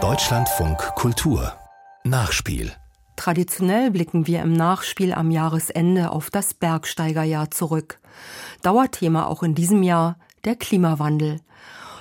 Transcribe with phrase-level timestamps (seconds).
[0.00, 1.54] Deutschlandfunk Kultur
[2.04, 2.70] Nachspiel
[3.16, 7.98] Traditionell blicken wir im Nachspiel am Jahresende auf das Bergsteigerjahr zurück.
[8.62, 11.40] Dauerthema auch in diesem Jahr der Klimawandel.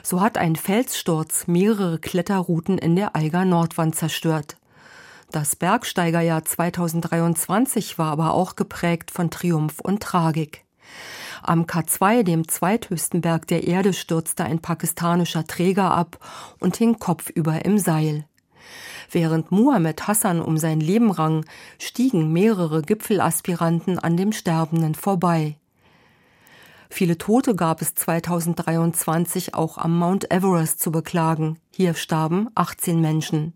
[0.03, 4.57] So hat ein Felssturz mehrere Kletterrouten in der Eiger Nordwand zerstört.
[5.31, 10.66] Das Bergsteigerjahr 2023 war aber auch geprägt von Triumph und Tragik.
[11.41, 16.19] Am K2, dem zweithöchsten Berg der Erde, stürzte ein pakistanischer Träger ab
[16.59, 18.25] und hing kopfüber im Seil.
[19.09, 21.45] Während Muhammad Hassan um sein Leben rang,
[21.79, 25.55] stiegen mehrere Gipfelaspiranten an dem Sterbenden vorbei.
[26.89, 31.57] Viele Tote gab es 2023 auch am Mount Everest zu beklagen.
[31.69, 33.53] Hier starben 18 Menschen.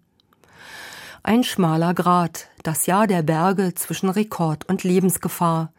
[1.24, 5.72] Ein schmaler Grat, das Jahr der Berge zwischen Rekord und Lebensgefahr.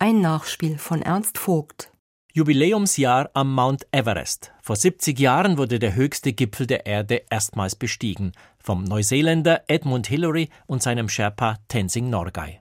[0.00, 1.90] Ein Nachspiel von Ernst Vogt.
[2.32, 4.52] Jubiläumsjahr am Mount Everest.
[4.62, 8.30] Vor 70 Jahren wurde der höchste Gipfel der Erde erstmals bestiegen.
[8.60, 12.60] Vom Neuseeländer Edmund Hillary und seinem Sherpa Tenzing Norgay.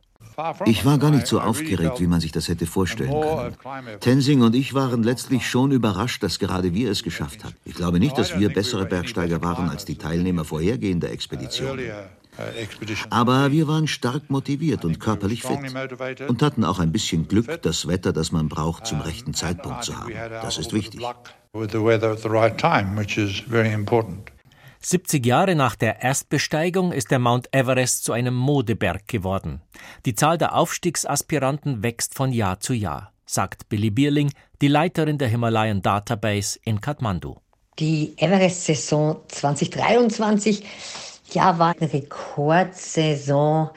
[0.65, 3.99] Ich war gar nicht so aufgeregt, wie man sich das hätte vorstellen können.
[3.99, 7.55] Tenzing und ich waren letztlich schon überrascht, dass gerade wir es geschafft haben.
[7.65, 11.85] Ich glaube nicht, dass wir bessere Bergsteiger waren als die Teilnehmer vorhergehender Expeditionen.
[13.09, 15.59] Aber wir waren stark motiviert und körperlich fit
[16.27, 19.97] und hatten auch ein bisschen Glück, das Wetter, das man braucht, zum rechten Zeitpunkt zu
[19.97, 20.13] haben.
[20.41, 21.01] Das ist wichtig.
[24.79, 29.61] 70 Jahre nach der Erstbesteigung ist der Mount Everest zu einem Modeberg geworden.
[30.05, 35.29] Die Zahl der Aufstiegsaspiranten wächst von Jahr zu Jahr, sagt Billy Bierling, die Leiterin der
[35.29, 37.37] Himalayan Database in Kathmandu.
[37.79, 40.63] Die Everest-Saison 2023
[41.33, 43.69] ja, war eine Rekordsaison.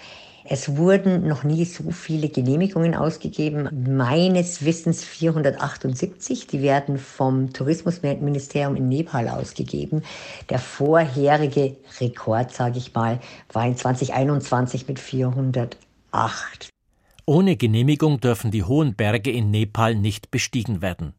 [0.44, 3.68] Es wurden noch nie so viele Genehmigungen ausgegeben.
[3.96, 6.48] Meines Wissens 478.
[6.48, 10.02] Die werden vom Tourismusministerium in Nepal ausgegeben.
[10.48, 13.20] Der vorherige Rekord, sage ich mal,
[13.52, 16.68] war in 2021 mit 408.
[17.26, 21.14] Ohne Genehmigung dürfen die hohen Berge in Nepal nicht bestiegen werden.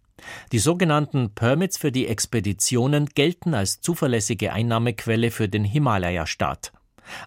[0.51, 6.71] Die sogenannten Permits für die Expeditionen gelten als zuverlässige Einnahmequelle für den Himalaya-Staat.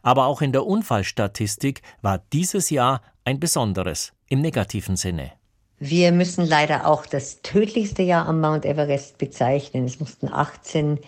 [0.02, 5.32] Aber auch in der Unfallstatistik war dieses Jahr ein besonderes im negativen Sinne.
[5.78, 9.84] Wir müssen leider auch das tödlichste Jahr am Mount Everest bezeichnen.
[9.84, 10.98] Es mussten 18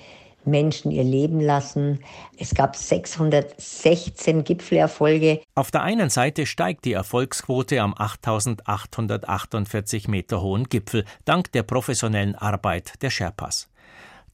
[0.46, 2.00] Menschen ihr Leben lassen.
[2.38, 5.42] Es gab 616 Gipfelerfolge.
[5.54, 12.34] Auf der einen Seite steigt die Erfolgsquote am 8848 Meter hohen Gipfel dank der professionellen
[12.34, 13.68] Arbeit der Sherpas.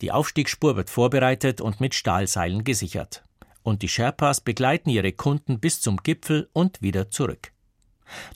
[0.00, 3.22] Die Aufstiegsspur wird vorbereitet und mit Stahlseilen gesichert.
[3.62, 7.52] Und die Sherpas begleiten ihre Kunden bis zum Gipfel und wieder zurück.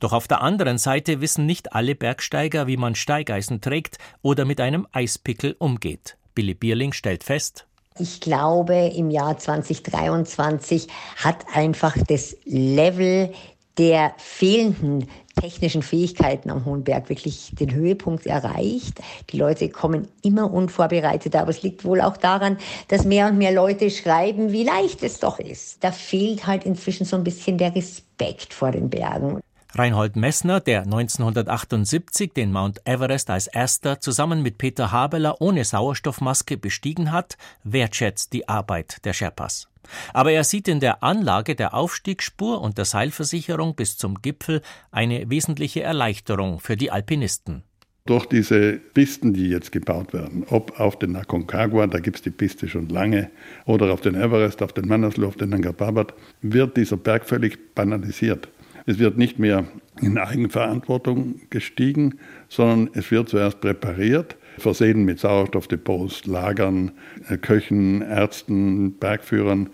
[0.01, 4.61] Doch auf der anderen Seite wissen nicht alle Bergsteiger, wie man Steigeisen trägt oder mit
[4.61, 6.17] einem Eispickel umgeht.
[6.37, 7.67] Billy Bierling stellt fest,
[7.99, 10.87] ich glaube, im Jahr 2023
[11.17, 13.33] hat einfach das Level
[13.79, 15.09] der fehlenden
[15.41, 19.01] technischen Fähigkeiten am Hohen Berg wirklich den Höhepunkt erreicht.
[19.31, 22.59] Die Leute kommen immer unvorbereitet, aber es liegt wohl auch daran,
[22.89, 25.83] dass mehr und mehr Leute schreiben, wie leicht es doch ist.
[25.85, 29.41] Da fehlt halt inzwischen so ein bisschen der Respekt vor den Bergen.
[29.79, 36.57] Reinhold Messner, der 1978 den Mount Everest als erster zusammen mit Peter Habeler ohne Sauerstoffmaske
[36.57, 39.69] bestiegen hat, wertschätzt die Arbeit der Sherpas.
[40.15, 45.29] Aber er sieht in der Anlage der Aufstiegsspur und der Seilversicherung bis zum Gipfel eine
[45.29, 47.63] wesentliche Erleichterung für die Alpinisten.
[48.07, 52.31] Durch diese Pisten, die jetzt gebaut werden, ob auf den Aconcagua, da gibt es die
[52.31, 53.31] Piste schon lange,
[53.65, 57.75] oder auf den Everest, auf den Manaslu, auf den Nanga Parbat, wird dieser Berg völlig
[57.75, 58.49] banalisiert.
[58.87, 59.65] Es wird nicht mehr
[60.01, 66.93] in Eigenverantwortung gestiegen, sondern es wird zuerst präpariert, versehen mit Sauerstoffdepots, Lagern,
[67.29, 69.71] äh, Köchen, Ärzten, Bergführern.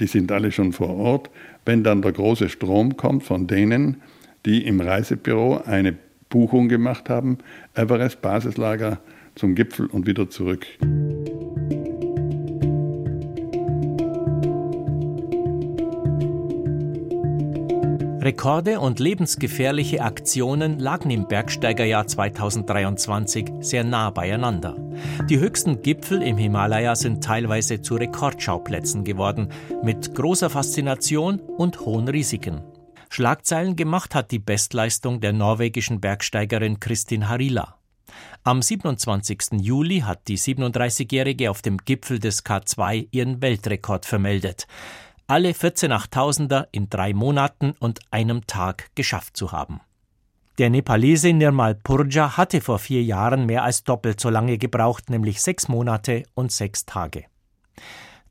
[0.00, 1.30] Die sind alle schon vor Ort.
[1.64, 4.02] Wenn dann der große Strom kommt von denen,
[4.44, 5.96] die im Reisebüro eine
[6.28, 7.38] Buchung gemacht haben,
[7.74, 9.00] Everest Basislager
[9.34, 10.66] zum Gipfel und wieder zurück.
[18.28, 24.76] Rekorde und lebensgefährliche Aktionen lagen im Bergsteigerjahr 2023 sehr nah beieinander.
[25.30, 29.48] Die höchsten Gipfel im Himalaya sind teilweise zu Rekordschauplätzen geworden,
[29.82, 32.60] mit großer Faszination und hohen Risiken.
[33.08, 37.76] Schlagzeilen gemacht hat die Bestleistung der norwegischen Bergsteigerin Kristin Harila.
[38.44, 39.52] Am 27.
[39.62, 44.66] Juli hat die 37-Jährige auf dem Gipfel des K2 ihren Weltrekord vermeldet
[45.28, 49.80] alle 14 Achttausender in drei Monaten und einem Tag geschafft zu haben.
[50.56, 55.42] Der Nepalese Nirmal Purja hatte vor vier Jahren mehr als doppelt so lange gebraucht, nämlich
[55.42, 57.26] sechs Monate und sechs Tage.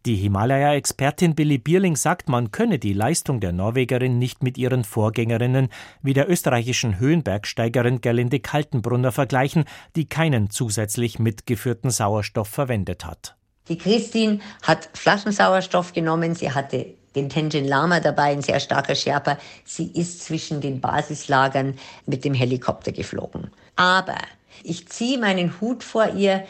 [0.08, 5.70] Die Himalaya-Expertin Billy Bierling sagt, man könne die Leistung der Norwegerin nicht mit ihren Vorgängerinnen
[6.02, 9.66] wie der österreichischen Höhenbergsteigerin Gerlinde Kaltenbrunner vergleichen,
[9.96, 13.37] die keinen zusätzlich mitgeführten Sauerstoff verwendet hat.
[13.70, 19.38] Die Christine hat Flaschensauerstoff genommen, sie hatte den Tenjin Lama dabei, ein sehr starker Sherpa.
[19.66, 23.50] Sie ist zwischen den Basislagern mit dem Helikopter geflogen.
[23.76, 24.18] Aber
[24.64, 26.46] ich ziehe meinen Hut vor ihr.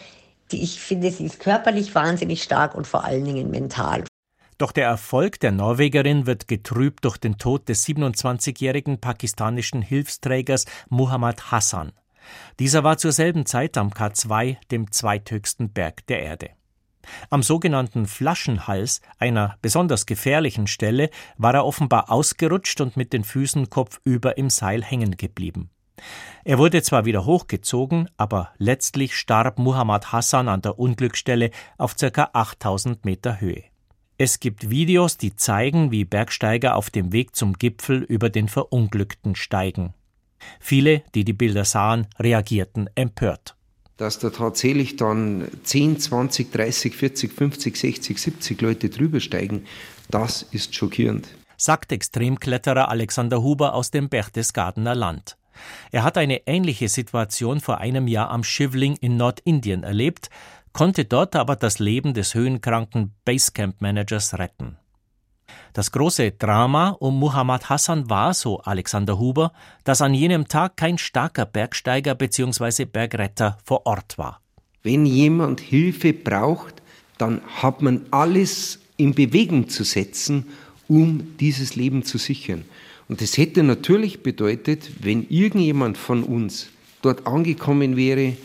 [0.52, 4.04] Ich finde, sie ist körperlich wahnsinnig stark und vor allen Dingen mental.
[4.58, 11.52] Doch der Erfolg der Norwegerin wird getrübt durch den Tod des 27-jährigen pakistanischen Hilfsträgers Muhammad
[11.52, 11.92] Hassan.
[12.60, 16.57] Dieser war zur selben Zeit am K2, dem zweithöchsten Berg der Erde.
[17.30, 23.70] Am sogenannten Flaschenhals, einer besonders gefährlichen Stelle, war er offenbar ausgerutscht und mit den Füßen
[23.70, 25.70] kopfüber im Seil hängen geblieben.
[26.44, 32.30] Er wurde zwar wieder hochgezogen, aber letztlich starb Muhammad Hassan an der Unglücksstelle auf ca.
[32.34, 33.64] 8000 Meter Höhe.
[34.20, 39.36] Es gibt Videos, die zeigen, wie Bergsteiger auf dem Weg zum Gipfel über den Verunglückten
[39.36, 39.94] steigen.
[40.60, 43.57] Viele, die die Bilder sahen, reagierten empört
[43.98, 49.66] dass da tatsächlich dann 10, 20, 30, 40, 50, 60, 70 Leute drüber steigen,
[50.10, 51.28] das ist schockierend.
[51.58, 55.38] Sagt Extremkletterer Alexander Huber aus dem Berchtesgadener Land.
[55.92, 60.30] Er hat eine ähnliche Situation vor einem Jahr am Shivling in Nordindien erlebt,
[60.72, 64.78] konnte dort aber das Leben des höhenkranken Basecamp-Managers retten.
[65.78, 69.52] Das große Drama um Muhammad Hassan war, so Alexander Huber,
[69.84, 72.86] dass an jenem Tag kein starker Bergsteiger bzw.
[72.86, 74.42] Bergretter vor Ort war.
[74.82, 76.82] Wenn jemand Hilfe braucht,
[77.20, 80.48] dann hat man alles in Bewegung zu setzen,
[80.88, 82.66] um dieses Leben zu sichern.
[83.08, 86.70] Und das hätte natürlich bedeutet, wenn irgendjemand von uns
[87.04, 88.36] dort angekommen wäre,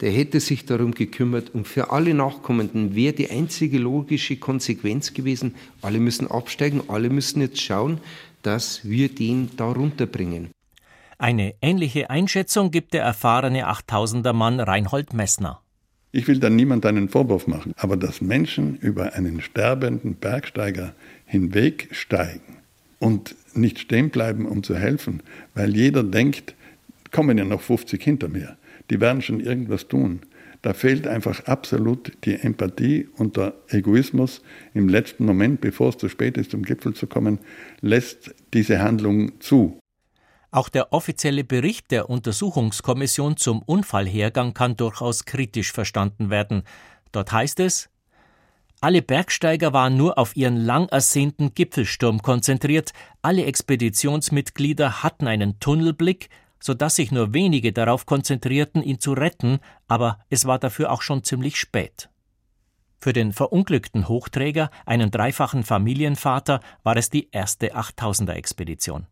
[0.00, 5.54] der hätte sich darum gekümmert und für alle Nachkommenden wäre die einzige logische Konsequenz gewesen,
[5.82, 8.00] alle müssen absteigen, alle müssen jetzt schauen,
[8.42, 10.48] dass wir den da runterbringen.
[11.18, 15.60] Eine ähnliche Einschätzung gibt der erfahrene 8000er Mann Reinhold Messner.
[16.12, 20.94] Ich will dann niemand einen Vorwurf machen, aber dass Menschen über einen sterbenden Bergsteiger
[21.26, 22.56] hinwegsteigen
[22.98, 25.22] und nicht stehen bleiben, um zu helfen,
[25.54, 26.54] weil jeder denkt,
[27.12, 28.56] kommen ja noch 50 hinter mir
[28.90, 30.20] die werden schon irgendwas tun.
[30.62, 34.42] Da fehlt einfach absolut die Empathie und der Egoismus
[34.74, 37.38] im letzten Moment, bevor es zu spät ist, zum Gipfel zu kommen,
[37.80, 39.78] lässt diese Handlung zu.
[40.50, 46.64] Auch der offizielle Bericht der Untersuchungskommission zum Unfallhergang kann durchaus kritisch verstanden werden.
[47.12, 47.88] Dort heißt es,
[48.82, 56.30] alle Bergsteiger waren nur auf ihren lang ersehnten Gipfelsturm konzentriert, alle Expeditionsmitglieder hatten einen Tunnelblick
[56.60, 59.58] so dass sich nur wenige darauf konzentrierten, ihn zu retten,
[59.88, 62.08] aber es war dafür auch schon ziemlich spät.
[63.00, 69.06] Für den verunglückten Hochträger, einen dreifachen Familienvater, war es die erste 8000er Expedition.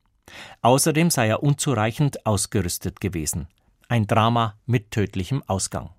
[0.60, 3.48] Außerdem sei er unzureichend ausgerüstet gewesen.
[3.88, 5.90] Ein Drama mit tödlichem Ausgang.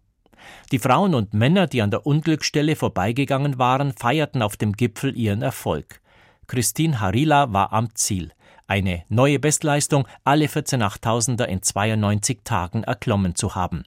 [0.71, 5.41] Die Frauen und Männer, die an der Unglücksstelle vorbeigegangen waren, feierten auf dem Gipfel ihren
[5.41, 5.99] Erfolg.
[6.45, 8.31] Christine Harila war am Ziel.
[8.69, 13.81] Eine neue Bestleistung, alle 14 8000er in 92 Tagen erklommen zu haben.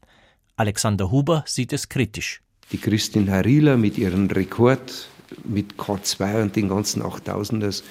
[0.56, 2.42] Alexander Huber sieht es kritisch.
[2.72, 5.08] Die Christine Harila mit ihrem Rekord
[5.44, 7.84] mit K2 und den ganzen 8000ers,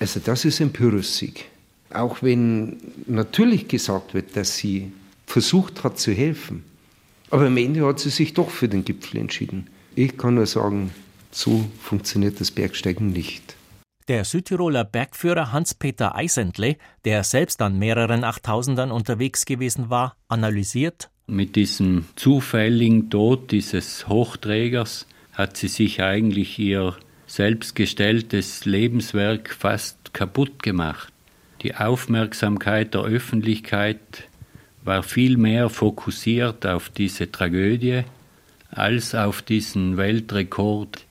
[0.00, 1.44] also das ist ein Pyrrhussieg.
[1.90, 4.90] Auch wenn natürlich gesagt wird, dass sie
[5.24, 6.64] versucht hat zu helfen.
[7.30, 9.68] Aber am Ende hat sie sich doch für den Gipfel entschieden.
[9.94, 10.90] Ich kann nur sagen,
[11.30, 13.54] so funktioniert das Bergsteigen nicht.
[14.08, 21.10] Der Südtiroler Bergführer Hans-Peter Eisentle, der selbst an mehreren Achttausendern unterwegs gewesen war, analysiert.
[21.26, 26.96] Mit diesem zufälligen Tod dieses Hochträgers hat sie sich eigentlich ihr
[27.26, 31.12] selbstgestelltes Lebenswerk fast kaputt gemacht.
[31.60, 33.98] Die Aufmerksamkeit der Öffentlichkeit
[34.84, 38.04] war viel mehr fokussiert auf diese Tragödie
[38.70, 41.04] als auf diesen Weltrekord.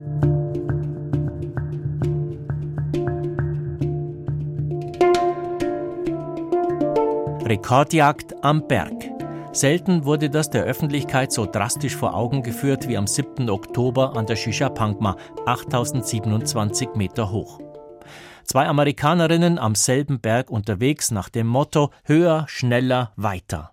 [7.48, 9.10] Rekordjagd am Berg.
[9.54, 13.50] Selten wurde das der Öffentlichkeit so drastisch vor Augen geführt wie am 7.
[13.50, 17.62] Oktober an der Shishapangma, 8027 Meter hoch.
[18.44, 23.72] Zwei Amerikanerinnen am selben Berg unterwegs nach dem Motto höher, schneller, weiter.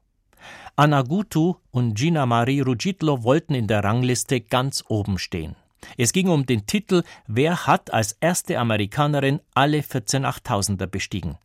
[0.77, 5.57] Anna Gutu und Gina Marie Rugitlo wollten in der Rangliste ganz oben stehen.
[5.99, 11.39] Es ging um den Titel Wer hat als erste Amerikanerin alle 14 Achttausender bestiegen?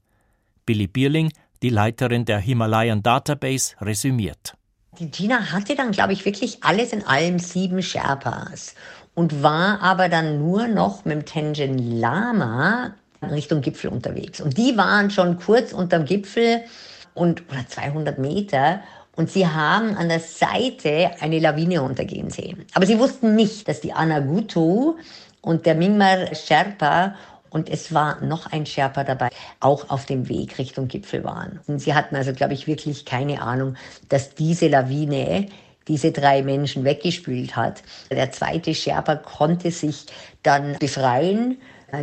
[0.65, 4.53] Billy Bierling die Leiterin der Himalayan Database, resümiert.
[4.99, 8.75] Die Gina hatte dann, glaube ich, wirklich alles in allem sieben Sherpas
[9.13, 14.39] und war aber dann nur noch mit dem Tenjin Lama Richtung Gipfel unterwegs.
[14.39, 16.63] Und die waren schon kurz unterm Gipfel
[17.13, 18.81] und oder 200 Meter
[19.15, 22.65] und sie haben an der Seite eine Lawine untergehen sehen.
[22.73, 24.95] Aber sie wussten nicht, dass die Anagutu
[25.41, 27.15] und der Mingmar Sherpa
[27.49, 29.29] und es war noch ein Sherpa dabei,
[29.59, 31.59] auch auf dem Weg Richtung Gipfel waren.
[31.67, 33.75] Und sie hatten also, glaube ich, wirklich keine Ahnung,
[34.09, 35.47] dass diese Lawine
[35.87, 37.81] diese drei Menschen weggespült hat.
[38.11, 40.05] Der zweite Sherpa konnte sich
[40.43, 41.57] dann befreien.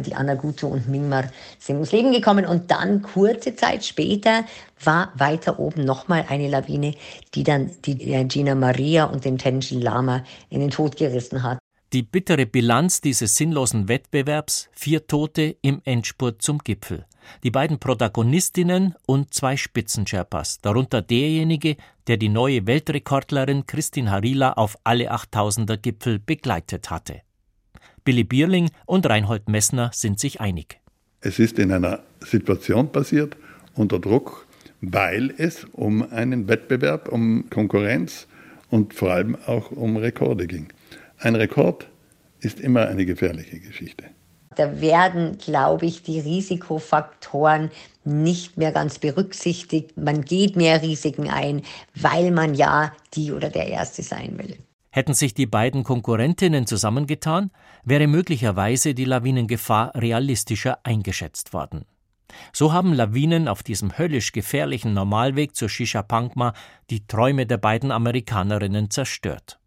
[0.05, 1.26] Die Anaguto und Mingmar
[1.61, 4.45] sind ums Leben gekommen und dann kurze Zeit später
[4.83, 6.95] war weiter oben nochmal eine Lawine,
[7.35, 7.95] die dann die
[8.26, 11.59] Gina Maria und den Tenzin Lama in den Tod gerissen hat.
[11.93, 17.07] Die bittere Bilanz dieses sinnlosen Wettbewerbs, vier Tote im Endspurt zum Gipfel.
[17.45, 21.76] Die beiden Protagonistinnen und zwei Spitzensherpas, darunter derjenige,
[22.09, 27.23] der die neue Weltrekordlerin Christine Harila auf alle 8000er Gipfel begleitet hatte.
[28.05, 30.81] Billy Bierling und Reinhold Messner sind sich einig.
[31.21, 33.37] Es ist in einer Situation passiert,
[33.75, 34.47] unter Druck,
[34.81, 38.26] weil es um einen Wettbewerb, um Konkurrenz
[38.71, 40.69] und vor allem auch um Rekorde ging.
[41.18, 41.88] Ein Rekord
[42.40, 44.04] ist immer eine gefährliche Geschichte.
[44.56, 47.70] Da werden, glaube ich, die Risikofaktoren
[48.04, 49.96] nicht mehr ganz berücksichtigt.
[49.96, 51.62] Man geht mehr Risiken ein,
[51.94, 54.56] weil man ja die oder der Erste sein will.
[54.90, 57.50] Hätten sich die beiden Konkurrentinnen zusammengetan,
[57.85, 61.85] wäre möglicherweise die Lawinengefahr realistischer eingeschätzt worden.
[62.52, 66.54] So haben Lawinen auf diesem höllisch gefährlichen Normalweg zur Shishapangma
[66.88, 69.58] die Träume der beiden Amerikanerinnen zerstört.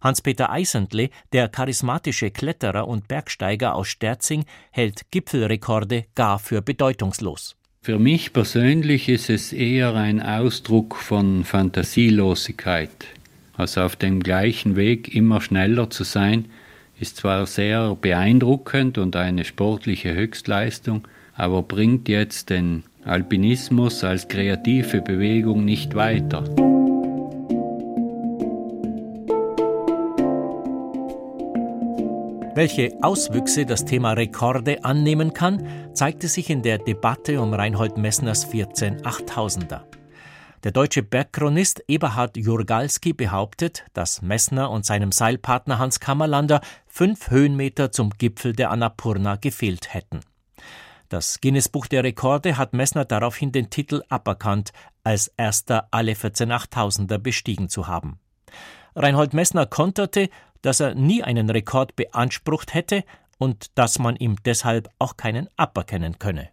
[0.00, 7.56] Hans-Peter Eisendle, der charismatische Kletterer und Bergsteiger aus Sterzing, hält Gipfelrekorde gar für bedeutungslos.
[7.82, 12.90] Für mich persönlich ist es eher ein Ausdruck von Fantasielosigkeit.
[13.56, 16.46] Also auf dem gleichen Weg immer schneller zu sein,
[16.98, 25.00] ist zwar sehr beeindruckend und eine sportliche Höchstleistung, aber bringt jetzt den Alpinismus als kreative
[25.00, 26.44] Bewegung nicht weiter.
[32.60, 38.44] Welche Auswüchse das Thema Rekorde annehmen kann, zeigte sich in der Debatte um Reinhold Messners
[38.44, 39.80] 14 8000er.
[40.62, 47.92] Der deutsche Bergchronist Eberhard Jurgalski behauptet, dass Messner und seinem Seilpartner Hans Kammerlander fünf Höhenmeter
[47.92, 50.20] zum Gipfel der Annapurna gefehlt hätten.
[51.08, 57.16] Das Guinness-Buch der Rekorde hat Messner daraufhin den Titel aberkannt, als erster alle 14 8000er
[57.16, 58.20] bestiegen zu haben.
[58.94, 60.28] Reinhold Messner konterte,
[60.62, 63.04] dass er nie einen Rekord beansprucht hätte
[63.38, 66.48] und dass man ihm deshalb auch keinen aberkennen könne.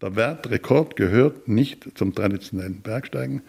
[0.00, 3.42] Der Wertrekord gehört nicht zum traditionellen Bergsteigen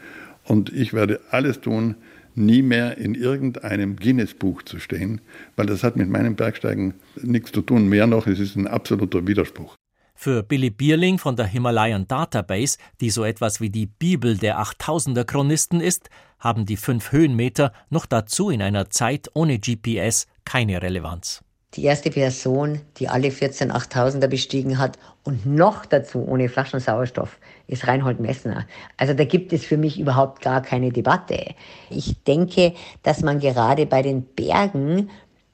[0.44, 1.96] und ich werde alles tun,
[2.36, 5.22] nie mehr in irgendeinem Guinness-Buch zu stehen,
[5.56, 7.88] weil das hat mit meinem Bergsteigen nichts zu tun.
[7.88, 9.76] Mehr noch, es ist ein absoluter Widerspruch.
[10.16, 15.24] Für Billy Bierling von der Himalayan Database, die so etwas wie die Bibel der 8000er
[15.24, 16.10] Chronisten ist,
[16.42, 21.42] haben die fünf Höhenmeter noch dazu in einer Zeit ohne GPS keine Relevanz.
[21.76, 27.88] Die erste Person, die alle 14 8000er bestiegen hat und noch dazu ohne Flaschensauerstoff, ist
[27.88, 28.66] Reinhold Messner.
[28.98, 31.56] Also da gibt es für mich überhaupt gar keine Debatte.
[31.90, 35.10] Ich denke, dass man gerade bei den Bergen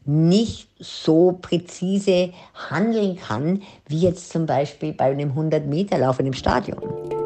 [0.05, 2.31] nicht so präzise
[2.69, 7.16] handeln kann, wie jetzt zum Beispiel bei einem 100-Meter-Lauf in einem Stadion.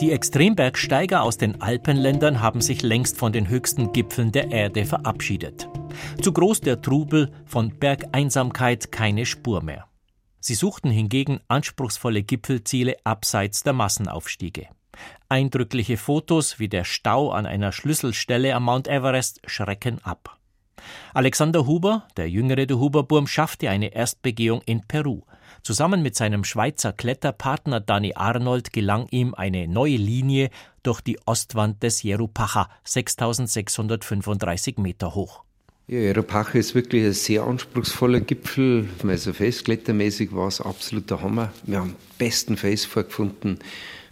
[0.00, 5.70] Die Extrembergsteiger aus den Alpenländern haben sich längst von den höchsten Gipfeln der Erde verabschiedet.
[6.20, 9.86] Zu groß der Trubel, von Bergeinsamkeit keine Spur mehr.
[10.38, 14.68] Sie suchten hingegen anspruchsvolle Gipfelziele abseits der Massenaufstiege.
[15.30, 20.36] Eindrückliche Fotos wie der Stau an einer Schlüsselstelle am Mount Everest schrecken ab.
[21.14, 25.22] Alexander Huber, der jüngere de Huberburm, schaffte eine Erstbegehung in Peru.
[25.66, 30.50] Zusammen mit seinem Schweizer Kletterpartner Danny Arnold gelang ihm eine neue Linie
[30.84, 35.42] durch die Ostwand des Jerupacha, 6635 Meter hoch.
[35.88, 38.88] Ja, Jerupacha ist wirklich ein sehr anspruchsvoller Gipfel.
[39.08, 41.52] Also festklettermäßig war es absoluter Hammer.
[41.64, 43.58] Wir haben besten Face vorgefunden.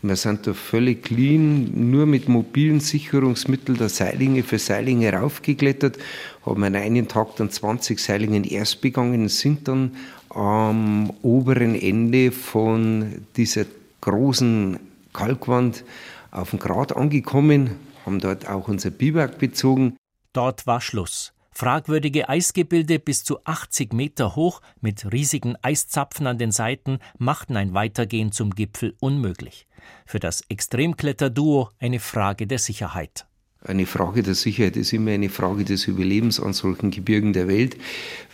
[0.06, 5.96] Wir sind da völlig clean, nur mit mobilen Sicherungsmitteln der Seilinge für Seilinge raufgeklettert,
[6.44, 9.96] haben an einem Tag dann 20 Seilingen erst begangen sind dann
[10.34, 13.64] am oberen Ende von dieser
[14.00, 14.78] großen
[15.12, 15.84] Kalkwand
[16.30, 17.70] auf dem Grat angekommen,
[18.04, 19.96] haben dort auch unser Biwak bezogen.
[20.32, 21.32] Dort war Schluss.
[21.56, 27.74] Fragwürdige Eisgebilde bis zu 80 Meter hoch mit riesigen Eiszapfen an den Seiten machten ein
[27.74, 29.68] Weitergehen zum Gipfel unmöglich.
[30.04, 33.26] Für das Extremkletterduo eine Frage der Sicherheit.
[33.66, 37.76] Eine Frage der Sicherheit ist immer eine Frage des Überlebens an solchen Gebirgen der Welt,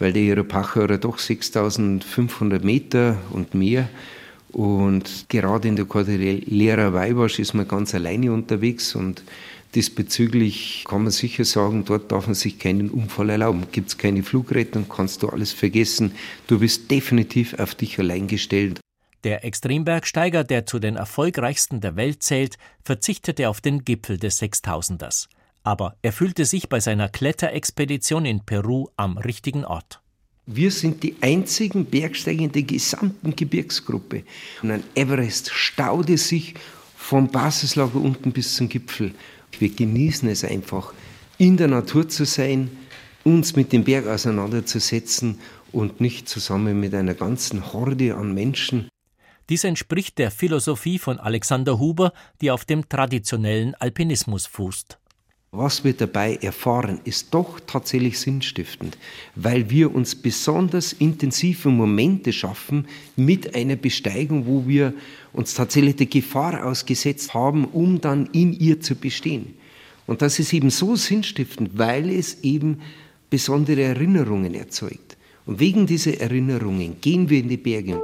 [0.01, 3.89] weil der Jerupachauer doch 6500 Meter und mehr
[4.51, 9.23] und gerade in der Cordillera Weibasch ist man ganz alleine unterwegs und
[9.77, 13.67] diesbezüglich kann man sicher sagen, dort darf man sich keinen Unfall erlauben.
[13.71, 16.11] Gibt es keine Flugrettung, kannst du alles vergessen.
[16.49, 18.81] Du bist definitiv auf dich allein gestellt.
[19.25, 25.29] Der Extrembergsteiger, der zu den erfolgreichsten der Welt zählt, verzichtete auf den Gipfel des Sechstausenders.
[25.63, 30.01] Aber er fühlte sich bei seiner Kletterexpedition in Peru am richtigen Ort.
[30.47, 34.25] Wir sind die einzigen Bergsteiger in der gesamten Gebirgsgruppe.
[34.63, 36.55] Und ein Everest staude sich
[36.97, 39.13] vom Basislager unten bis zum Gipfel.
[39.59, 40.95] Wir genießen es einfach,
[41.39, 42.71] in der Natur zu sein,
[43.25, 45.39] uns mit dem Berg auseinanderzusetzen
[45.73, 48.90] und nicht zusammen mit einer ganzen Horde an Menschen.
[49.51, 54.97] Dies entspricht der Philosophie von Alexander Huber, die auf dem traditionellen Alpinismus fußt.
[55.51, 58.97] Was wir dabei erfahren, ist doch tatsächlich sinnstiftend,
[59.35, 64.95] weil wir uns besonders intensive Momente schaffen mit einer Besteigung, wo wir
[65.33, 69.57] uns tatsächlich der Gefahr ausgesetzt haben, um dann in ihr zu bestehen.
[70.07, 72.83] Und das ist eben so sinnstiftend, weil es eben
[73.31, 75.17] besondere Erinnerungen erzeugt.
[75.45, 78.01] Und wegen dieser Erinnerungen gehen wir in die Berge.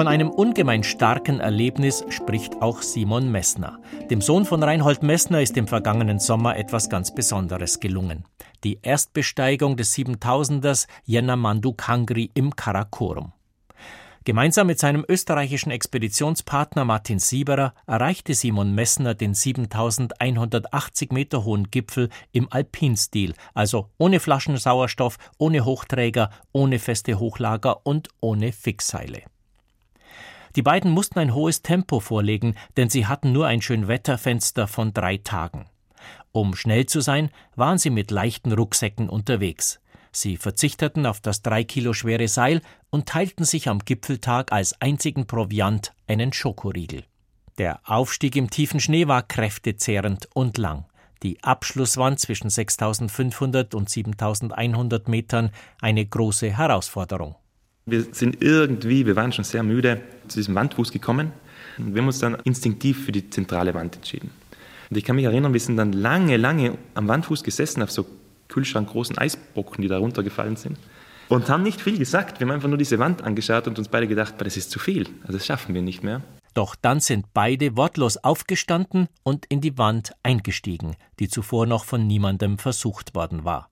[0.00, 3.80] Von einem ungemein starken Erlebnis spricht auch Simon Messner.
[4.10, 8.24] Dem Sohn von Reinhold Messner ist im vergangenen Sommer etwas ganz Besonderes gelungen.
[8.64, 13.34] Die Erstbesteigung des 7000ers Yennamandu Kangri im Karakorum.
[14.24, 22.08] Gemeinsam mit seinem österreichischen Expeditionspartner Martin Sieberer erreichte Simon Messner den 7180 Meter hohen Gipfel
[22.32, 29.24] im Alpinstil, also ohne Flaschensauerstoff, ohne Hochträger, ohne feste Hochlager und ohne Fixseile.
[30.56, 35.18] Die beiden mussten ein hohes Tempo vorlegen, denn sie hatten nur ein Schönwetterfenster von drei
[35.18, 35.66] Tagen.
[36.32, 39.80] Um schnell zu sein, waren sie mit leichten Rucksäcken unterwegs.
[40.12, 45.26] Sie verzichteten auf das drei Kilo schwere Seil und teilten sich am Gipfeltag als einzigen
[45.26, 47.04] Proviant einen Schokoriegel.
[47.58, 50.86] Der Aufstieg im tiefen Schnee war kräftezehrend und lang.
[51.22, 57.36] Die Abschlusswand zwischen 6500 und 7100 Metern eine große Herausforderung.
[57.90, 61.32] Wir sind irgendwie, wir waren schon sehr müde, zu diesem Wandfuß gekommen
[61.78, 64.30] und wir haben uns dann instinktiv für die zentrale Wand entschieden.
[64.90, 68.06] Und ich kann mich erinnern, wir sind dann lange, lange am Wandfuß gesessen auf so
[68.48, 70.76] kühlschrankgroßen Eisbrocken, die da runtergefallen sind.
[71.28, 72.40] Und haben nicht viel gesagt.
[72.40, 75.06] Wir haben einfach nur diese Wand angeschaut und uns beide gedacht, das ist zu viel.
[75.22, 76.22] Also das schaffen wir nicht mehr.
[76.54, 82.08] Doch dann sind beide wortlos aufgestanden und in die Wand eingestiegen, die zuvor noch von
[82.08, 83.69] niemandem versucht worden war.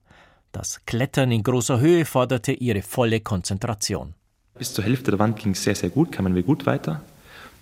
[0.51, 4.15] Das Klettern in großer Höhe forderte ihre volle Konzentration.
[4.57, 7.01] Bis zur Hälfte der Wand ging es sehr, sehr gut, kamen wir gut weiter.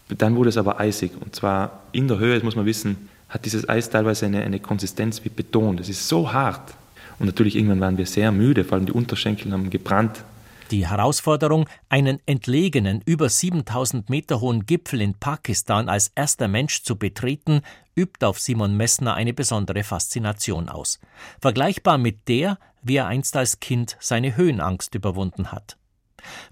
[0.10, 1.12] Dann wurde es aber eisig.
[1.20, 4.60] Und zwar in der Höhe, das muss man wissen, hat dieses Eis teilweise eine, eine
[4.60, 5.76] Konsistenz wie Beton.
[5.76, 6.74] Das ist so hart.
[7.20, 10.24] Und natürlich irgendwann waren wir sehr müde, vor allem die Unterschenkel haben gebrannt.
[10.72, 16.98] Die Herausforderung, einen entlegenen, über 7000 Meter hohen Gipfel in Pakistan als erster Mensch zu
[16.98, 17.62] betreten,
[17.96, 21.00] übt auf Simon Messner eine besondere Faszination aus.
[21.40, 25.78] Vergleichbar mit der, wie er einst als Kind seine Höhenangst überwunden hat.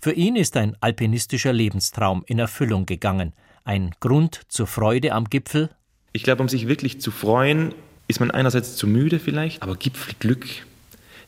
[0.02, 3.34] Für ihn ist ein alpinistischer Lebenstraum in Erfüllung gegangen.
[3.64, 5.70] Ein Grund zur Freude am Gipfel?
[6.14, 7.74] Ich glaube, um sich wirklich zu freuen,
[8.08, 10.46] ist man einerseits zu müde vielleicht, aber Gipfelglück.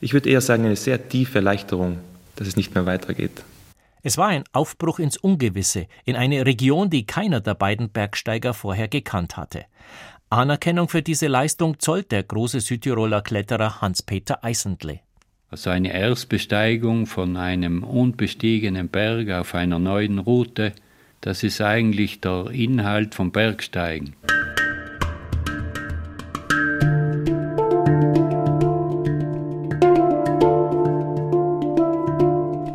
[0.00, 1.98] Ich würde eher sagen, eine sehr tiefe Erleichterung,
[2.36, 3.42] dass es nicht mehr weitergeht.
[4.02, 8.86] Es war ein Aufbruch ins Ungewisse, in eine Region, die keiner der beiden Bergsteiger vorher
[8.86, 9.64] gekannt hatte.
[10.30, 15.00] Anerkennung für diese Leistung zollt der große Südtiroler Kletterer Hans-Peter Eisendle.
[15.50, 20.74] Also eine Erstbesteigung von einem unbestiegenen Berg auf einer neuen Route,
[21.22, 24.14] das ist eigentlich der Inhalt vom Bergsteigen.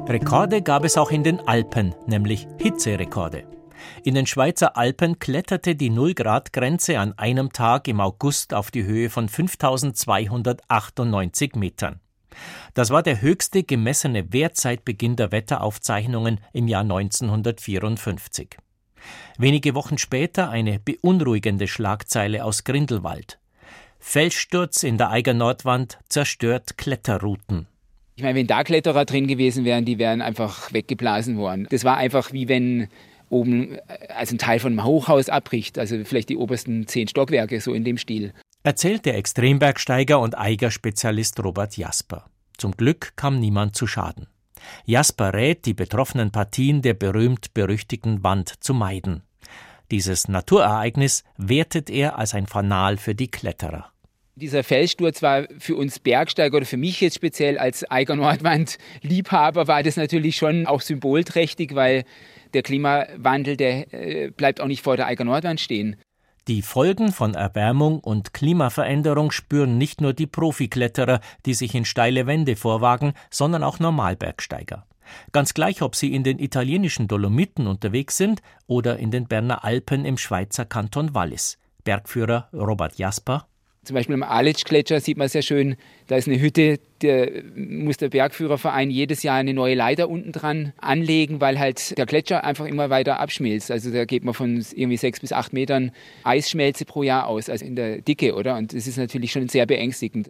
[0.10, 3.53] Rekorde gab es auch in den Alpen, nämlich Hitzerekorde.
[4.04, 9.10] In den Schweizer Alpen kletterte die Null-Grad-Grenze an einem Tag im August auf die Höhe
[9.10, 12.00] von 5298 Metern.
[12.74, 18.58] Das war der höchste gemessene Wert seit Beginn der Wetteraufzeichnungen im Jahr 1954.
[19.38, 23.40] Wenige Wochen später eine beunruhigende Schlagzeile aus Grindelwald.
[24.00, 27.68] Felssturz in der Eiger Nordwand zerstört Kletterrouten.
[28.16, 31.68] Ich meine, wenn da Kletterer drin gewesen wären, die wären einfach weggeblasen worden.
[31.70, 32.90] Das war einfach wie wenn
[33.34, 33.78] oben
[34.10, 37.84] also ein Teil von einem Hochhaus abbricht, also vielleicht die obersten zehn Stockwerke, so in
[37.84, 38.34] dem Stil.
[38.64, 42.30] Erzählt der Extrembergsteiger und Eigerspezialist Robert Jasper.
[42.58, 44.28] Zum Glück kam niemand zu Schaden.
[44.86, 49.24] Jasper rät, die betroffenen Partien der berühmt-berüchtigten Wand zu meiden.
[49.92, 53.92] Dieses Naturereignis wertet er als ein Fanal für die Kletterer.
[54.36, 59.84] Dieser Felssturz war für uns Bergsteiger oder für mich jetzt speziell als Eiger Nordwand-Liebhaber war
[59.84, 62.06] das natürlich schon auch symbolträchtig, weil
[62.54, 65.96] der Klimawandel, der äh, bleibt auch nicht vor der Eiger Nordwand stehen.
[66.48, 72.28] Die Folgen von Erwärmung und Klimaveränderung spüren nicht nur die Profikletterer, die sich in steile
[72.28, 74.86] Wände vorwagen, sondern auch Normalbergsteiger.
[75.32, 80.04] Ganz gleich, ob sie in den italienischen Dolomiten unterwegs sind oder in den Berner Alpen
[80.04, 81.58] im Schweizer Kanton Wallis.
[81.84, 83.48] Bergführer Robert Jasper
[83.84, 85.76] zum Beispiel am Aletsch-Gletscher sieht man sehr schön,
[86.08, 90.74] da ist eine Hütte, da muss der Bergführerverein jedes Jahr eine neue Leiter unten dran
[90.78, 93.72] anlegen, weil halt der Gletscher einfach immer weiter abschmilzt.
[93.72, 95.92] Also da geht man von irgendwie sechs bis acht Metern
[96.24, 98.56] Eisschmelze pro Jahr aus, also in der Dicke, oder?
[98.58, 100.28] Und das ist natürlich schon sehr beängstigend.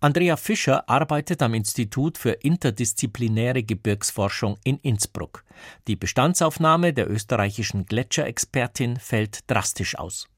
[0.00, 5.44] Andrea Fischer arbeitet am Institut für interdisziplinäre Gebirgsforschung in Innsbruck.
[5.88, 10.28] Die Bestandsaufnahme der österreichischen Gletscherexpertin fällt drastisch aus.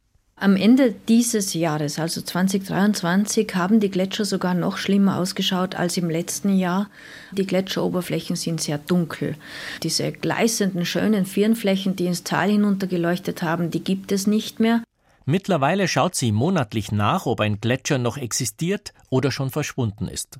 [0.42, 6.08] Am Ende dieses Jahres, also 2023, haben die Gletscher sogar noch schlimmer ausgeschaut als im
[6.08, 6.88] letzten Jahr.
[7.32, 9.36] Die Gletscheroberflächen sind sehr dunkel.
[9.82, 14.82] Diese gleißenden, schönen Firnflächen, die ins Tal hinunter geleuchtet haben, die gibt es nicht mehr.
[15.26, 20.38] Mittlerweile schaut sie monatlich nach, ob ein Gletscher noch existiert oder schon verschwunden ist.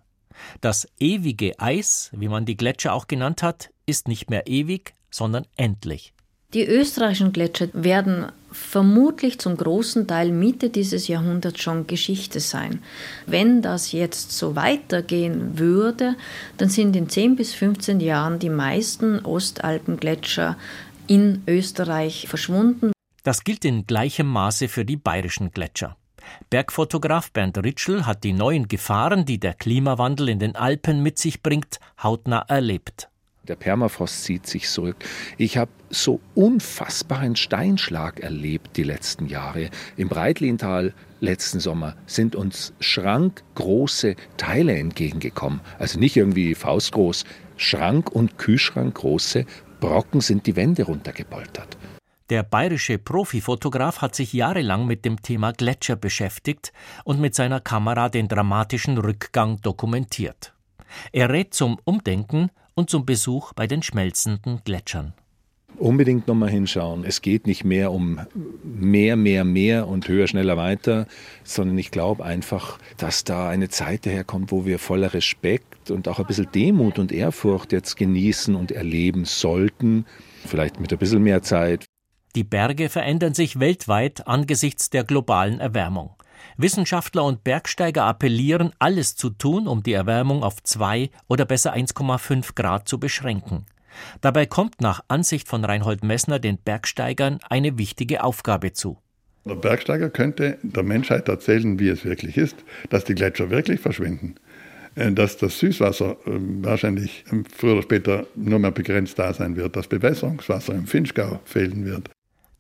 [0.63, 5.45] Das ewige Eis, wie man die Gletscher auch genannt hat, ist nicht mehr ewig, sondern
[5.57, 6.15] endlich.
[6.55, 12.83] Die österreichischen Gletscher werden vermutlich zum großen Teil Mitte dieses Jahrhunderts schon Geschichte sein.
[13.27, 16.17] Wenn das jetzt so weitergehen würde,
[16.57, 20.57] dann sind in 10 bis 15 Jahren die meisten Ostalpengletscher
[21.07, 22.93] in Österreich verschwunden.
[23.23, 25.97] Das gilt in gleichem Maße für die bayerischen Gletscher.
[26.49, 31.43] Bergfotograf Bernd Ritschl hat die neuen Gefahren, die der Klimawandel in den Alpen mit sich
[31.43, 33.09] bringt, hautnah erlebt.
[33.49, 34.97] Der Permafrost zieht sich zurück.
[35.39, 39.71] Ich habe so unfassbaren Steinschlag erlebt die letzten Jahre.
[39.97, 45.61] Im Breitlintal letzten Sommer sind uns schrankgroße Teile entgegengekommen.
[45.79, 47.25] Also nicht irgendwie faustgroß,
[47.57, 49.47] Schrank- und Kühlschrankgroße
[49.81, 51.79] Brocken sind die Wände runtergepoltert.
[52.29, 56.73] Der bayerische Profifotograf hat sich jahrelang mit dem Thema Gletscher beschäftigt
[57.05, 60.55] und mit seiner Kamera den dramatischen Rückgang dokumentiert.
[61.11, 65.13] Er rät zum Umdenken und zum Besuch bei den schmelzenden Gletschern.
[65.77, 67.05] Unbedingt nochmal hinschauen.
[67.05, 68.21] Es geht nicht mehr um
[68.65, 71.07] mehr, mehr, mehr und höher, schneller, weiter,
[71.45, 76.19] sondern ich glaube einfach, dass da eine Zeit daherkommt, wo wir voller Respekt und auch
[76.19, 80.07] ein bisschen Demut und Ehrfurcht jetzt genießen und erleben sollten.
[80.45, 81.85] Vielleicht mit ein bisschen mehr Zeit.
[82.35, 86.15] Die Berge verändern sich weltweit angesichts der globalen Erwärmung.
[86.63, 92.55] Wissenschaftler und Bergsteiger appellieren, alles zu tun, um die Erwärmung auf 2 oder besser 1,5
[92.55, 93.67] Grad zu beschränken.
[94.21, 98.99] Dabei kommt nach Ansicht von Reinhold Messner den Bergsteigern eine wichtige Aufgabe zu.
[99.45, 102.57] Der Bergsteiger könnte der Menschheit erzählen, wie es wirklich ist,
[102.91, 104.35] dass die Gletscher wirklich verschwinden,
[104.97, 109.57] äh, dass das Süßwasser ähm, wahrscheinlich ähm, früher oder später nur mehr begrenzt da sein
[109.57, 112.11] wird, dass Bewässerungswasser im Finchgau fehlen wird,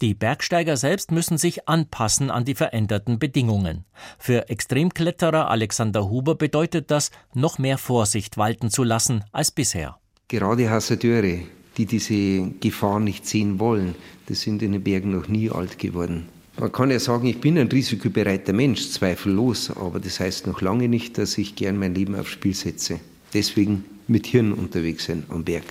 [0.00, 3.84] die Bergsteiger selbst müssen sich anpassen an die veränderten Bedingungen.
[4.18, 9.98] Für Extremkletterer Alexander Huber bedeutet das, noch mehr Vorsicht walten zu lassen als bisher.
[10.28, 11.40] Gerade Hassadeure,
[11.76, 13.94] die diese Gefahr nicht sehen wollen,
[14.26, 16.28] das sind in den Bergen noch nie alt geworden.
[16.58, 20.88] Man kann ja sagen, ich bin ein risikobereiter Mensch, zweifellos, aber das heißt noch lange
[20.88, 23.00] nicht, dass ich gern mein Leben aufs Spiel setze.
[23.32, 25.64] Deswegen mit Hirn unterwegs sein am Berg.